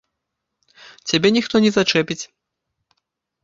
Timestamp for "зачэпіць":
1.77-2.21